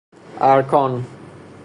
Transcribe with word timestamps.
ارکان 0.41 1.03